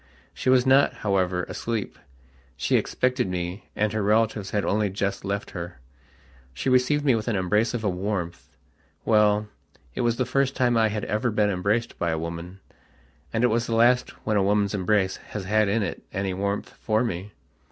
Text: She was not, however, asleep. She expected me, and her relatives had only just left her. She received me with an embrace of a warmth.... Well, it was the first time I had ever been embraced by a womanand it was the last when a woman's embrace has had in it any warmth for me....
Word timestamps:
She 0.33 0.49
was 0.49 0.65
not, 0.65 0.95
however, 1.05 1.43
asleep. 1.43 1.99
She 2.57 2.75
expected 2.75 3.29
me, 3.29 3.69
and 3.75 3.93
her 3.93 4.01
relatives 4.01 4.49
had 4.49 4.65
only 4.65 4.89
just 4.89 5.23
left 5.23 5.51
her. 5.51 5.79
She 6.55 6.69
received 6.71 7.05
me 7.05 7.13
with 7.13 7.27
an 7.27 7.35
embrace 7.35 7.75
of 7.75 7.83
a 7.83 7.87
warmth.... 7.87 8.57
Well, 9.05 9.47
it 9.93 10.01
was 10.01 10.15
the 10.15 10.25
first 10.25 10.55
time 10.55 10.75
I 10.75 10.87
had 10.87 11.05
ever 11.05 11.29
been 11.29 11.51
embraced 11.51 11.99
by 11.99 12.09
a 12.09 12.17
womanand 12.17 12.57
it 13.43 13.51
was 13.51 13.67
the 13.67 13.75
last 13.75 14.09
when 14.25 14.37
a 14.37 14.43
woman's 14.43 14.73
embrace 14.73 15.17
has 15.17 15.43
had 15.43 15.67
in 15.67 15.83
it 15.83 16.01
any 16.11 16.33
warmth 16.33 16.69
for 16.79 17.03
me.... 17.03 17.33